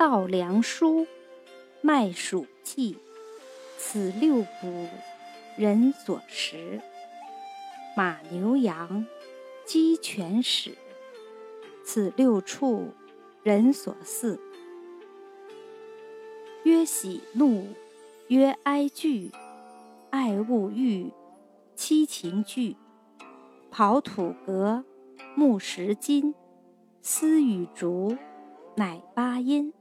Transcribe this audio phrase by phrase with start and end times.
[0.00, 1.06] 稻粱菽
[1.82, 2.96] 麦黍稷
[3.76, 4.88] 此六谷
[5.58, 6.80] 人所食
[7.94, 9.04] 马牛羊
[9.66, 10.72] 鸡犬豕
[11.84, 12.94] 此六畜
[13.42, 14.38] 人所饲
[16.64, 17.66] 曰喜怒
[18.28, 19.30] 曰哀惧。
[20.08, 21.12] 爱恶欲
[21.76, 22.74] 七情具
[23.70, 24.82] 刨土革
[25.36, 26.34] 木石金。
[27.02, 28.16] 丝与竹
[28.76, 29.74] 乃八音。